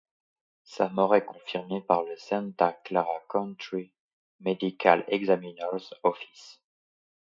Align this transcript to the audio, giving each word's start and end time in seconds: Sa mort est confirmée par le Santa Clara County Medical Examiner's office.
Sa 0.63 0.89
mort 0.89 1.13
est 1.15 1.25
confirmée 1.25 1.81
par 1.81 2.01
le 2.01 2.15
Santa 2.17 2.73
Clara 2.73 3.21
County 3.29 3.93
Medical 4.39 5.03
Examiner's 5.07 5.93
office. 6.01 6.59